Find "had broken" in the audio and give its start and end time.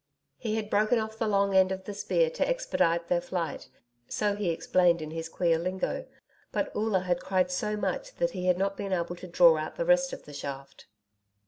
0.55-0.97